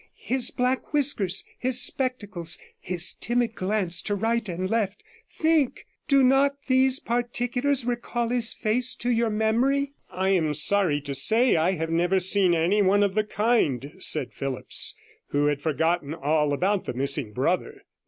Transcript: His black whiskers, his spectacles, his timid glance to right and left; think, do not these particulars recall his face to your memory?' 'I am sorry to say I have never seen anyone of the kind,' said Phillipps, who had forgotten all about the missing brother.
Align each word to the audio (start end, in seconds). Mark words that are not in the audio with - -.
His 0.23 0.49
black 0.49 0.93
whiskers, 0.93 1.43
his 1.59 1.79
spectacles, 1.79 2.57
his 2.79 3.13
timid 3.13 3.53
glance 3.53 4.01
to 4.01 4.15
right 4.15 4.49
and 4.49 4.67
left; 4.67 5.03
think, 5.29 5.85
do 6.07 6.23
not 6.23 6.57
these 6.65 6.99
particulars 6.99 7.85
recall 7.85 8.29
his 8.29 8.51
face 8.51 8.95
to 8.95 9.11
your 9.11 9.29
memory?' 9.29 9.93
'I 10.09 10.29
am 10.29 10.53
sorry 10.55 11.01
to 11.01 11.13
say 11.13 11.55
I 11.55 11.73
have 11.73 11.91
never 11.91 12.19
seen 12.19 12.55
anyone 12.55 13.03
of 13.03 13.13
the 13.13 13.23
kind,' 13.23 13.91
said 13.99 14.33
Phillipps, 14.33 14.95
who 15.27 15.45
had 15.45 15.61
forgotten 15.61 16.15
all 16.15 16.51
about 16.51 16.85
the 16.85 16.93
missing 16.93 17.31
brother. 17.31 17.83